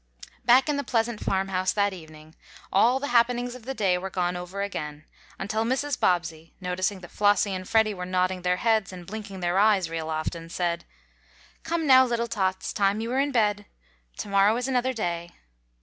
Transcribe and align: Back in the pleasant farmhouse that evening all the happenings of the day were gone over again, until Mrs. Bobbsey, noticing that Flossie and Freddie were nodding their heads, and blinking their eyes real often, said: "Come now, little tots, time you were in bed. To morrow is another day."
Back 0.45 0.67
in 0.67 0.77
the 0.77 0.83
pleasant 0.83 1.23
farmhouse 1.23 1.71
that 1.73 1.93
evening 1.93 2.33
all 2.73 2.99
the 2.99 3.09
happenings 3.13 3.53
of 3.53 3.65
the 3.67 3.75
day 3.75 3.99
were 3.99 4.09
gone 4.09 4.35
over 4.35 4.63
again, 4.63 5.05
until 5.37 5.63
Mrs. 5.63 5.99
Bobbsey, 5.99 6.55
noticing 6.59 7.01
that 7.01 7.11
Flossie 7.11 7.53
and 7.53 7.69
Freddie 7.69 7.93
were 7.93 8.03
nodding 8.07 8.41
their 8.41 8.57
heads, 8.57 8.91
and 8.91 9.05
blinking 9.05 9.41
their 9.41 9.59
eyes 9.59 9.91
real 9.91 10.09
often, 10.09 10.49
said: 10.49 10.85
"Come 11.61 11.85
now, 11.85 12.03
little 12.03 12.25
tots, 12.25 12.73
time 12.73 12.99
you 12.99 13.09
were 13.09 13.19
in 13.19 13.31
bed. 13.31 13.67
To 14.17 14.27
morrow 14.27 14.57
is 14.57 14.67
another 14.67 14.91
day." 14.91 15.33